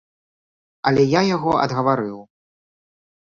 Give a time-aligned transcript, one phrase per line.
[0.91, 2.17] Але я яго адгаварыў.